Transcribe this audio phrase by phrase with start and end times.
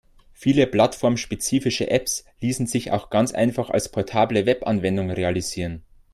[0.33, 5.83] Viele plattformspezifische Apps ließen sich auch ganz einfach als portable Webanwendung realisieren.